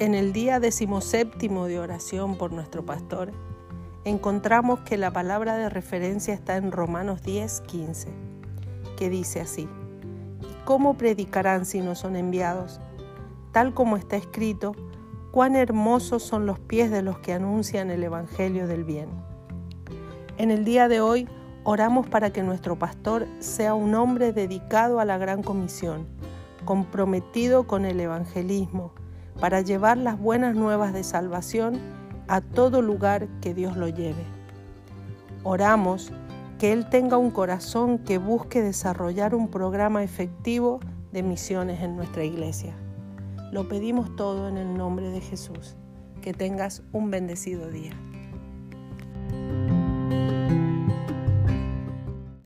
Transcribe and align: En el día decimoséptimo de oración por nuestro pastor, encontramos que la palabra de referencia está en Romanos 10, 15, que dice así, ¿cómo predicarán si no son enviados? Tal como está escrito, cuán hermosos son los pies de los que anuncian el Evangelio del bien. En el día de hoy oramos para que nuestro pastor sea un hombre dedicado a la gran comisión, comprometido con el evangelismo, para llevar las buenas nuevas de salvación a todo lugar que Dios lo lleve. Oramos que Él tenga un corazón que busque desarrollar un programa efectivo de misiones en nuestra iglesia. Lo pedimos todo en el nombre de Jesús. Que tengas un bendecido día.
En 0.00 0.16
el 0.16 0.32
día 0.32 0.58
decimoséptimo 0.58 1.66
de 1.66 1.78
oración 1.78 2.34
por 2.34 2.50
nuestro 2.50 2.84
pastor, 2.84 3.30
encontramos 4.04 4.80
que 4.80 4.96
la 4.96 5.12
palabra 5.12 5.56
de 5.56 5.68
referencia 5.68 6.34
está 6.34 6.56
en 6.56 6.72
Romanos 6.72 7.22
10, 7.22 7.60
15, 7.60 8.08
que 8.96 9.08
dice 9.08 9.40
así, 9.40 9.68
¿cómo 10.64 10.98
predicarán 10.98 11.64
si 11.64 11.80
no 11.80 11.94
son 11.94 12.16
enviados? 12.16 12.80
Tal 13.52 13.72
como 13.72 13.96
está 13.96 14.16
escrito, 14.16 14.74
cuán 15.30 15.54
hermosos 15.54 16.24
son 16.24 16.44
los 16.44 16.58
pies 16.58 16.90
de 16.90 17.02
los 17.02 17.20
que 17.20 17.32
anuncian 17.32 17.88
el 17.92 18.02
Evangelio 18.02 18.66
del 18.66 18.82
bien. 18.82 19.10
En 20.38 20.50
el 20.50 20.64
día 20.64 20.88
de 20.88 21.02
hoy 21.02 21.28
oramos 21.62 22.08
para 22.08 22.32
que 22.32 22.42
nuestro 22.42 22.76
pastor 22.76 23.28
sea 23.38 23.74
un 23.74 23.94
hombre 23.94 24.32
dedicado 24.32 24.98
a 24.98 25.04
la 25.04 25.18
gran 25.18 25.44
comisión, 25.44 26.08
comprometido 26.64 27.68
con 27.68 27.84
el 27.84 28.00
evangelismo, 28.00 28.92
para 29.40 29.60
llevar 29.60 29.98
las 29.98 30.18
buenas 30.18 30.54
nuevas 30.54 30.92
de 30.92 31.04
salvación 31.04 31.78
a 32.28 32.40
todo 32.40 32.82
lugar 32.82 33.28
que 33.40 33.54
Dios 33.54 33.76
lo 33.76 33.88
lleve. 33.88 34.24
Oramos 35.42 36.12
que 36.58 36.72
Él 36.72 36.88
tenga 36.88 37.16
un 37.16 37.30
corazón 37.30 37.98
que 37.98 38.18
busque 38.18 38.62
desarrollar 38.62 39.34
un 39.34 39.48
programa 39.48 40.02
efectivo 40.02 40.80
de 41.12 41.22
misiones 41.22 41.82
en 41.82 41.96
nuestra 41.96 42.24
iglesia. 42.24 42.74
Lo 43.52 43.68
pedimos 43.68 44.16
todo 44.16 44.48
en 44.48 44.56
el 44.56 44.76
nombre 44.76 45.10
de 45.10 45.20
Jesús. 45.20 45.76
Que 46.22 46.32
tengas 46.32 46.82
un 46.92 47.10
bendecido 47.10 47.70
día. 47.70 47.92